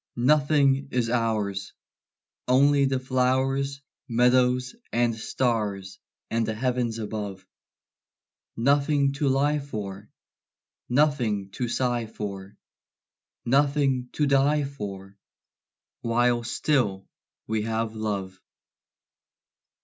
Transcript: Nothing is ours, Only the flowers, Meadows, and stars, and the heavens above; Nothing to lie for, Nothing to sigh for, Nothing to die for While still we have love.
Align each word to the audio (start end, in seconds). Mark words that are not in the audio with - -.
Nothing 0.15 0.87
is 0.89 1.11
ours, 1.11 1.73
Only 2.47 2.85
the 2.85 2.99
flowers, 2.99 3.81
Meadows, 4.07 4.75
and 4.91 5.13
stars, 5.15 5.99
and 6.31 6.43
the 6.43 6.55
heavens 6.55 6.97
above; 6.97 7.45
Nothing 8.57 9.13
to 9.13 9.27
lie 9.29 9.59
for, 9.59 10.09
Nothing 10.89 11.51
to 11.51 11.67
sigh 11.67 12.07
for, 12.07 12.57
Nothing 13.45 14.09
to 14.13 14.25
die 14.25 14.63
for 14.63 15.15
While 16.01 16.43
still 16.45 17.07
we 17.45 17.61
have 17.61 17.95
love. 17.95 18.41